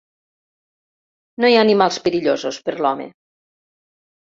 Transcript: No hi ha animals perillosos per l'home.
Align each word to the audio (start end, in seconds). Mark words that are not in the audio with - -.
No 1.43 1.51
hi 1.51 1.59
ha 1.59 1.61
animals 1.67 2.01
perillosos 2.07 2.59
per 2.71 2.77
l'home. 2.83 3.09